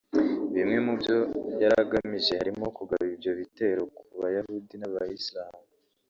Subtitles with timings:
[0.53, 1.17] Bimwe mu byo
[1.61, 5.61] yari agamije harimo kugaba ibyo bitero ku Bayahudi n’Abayisilamu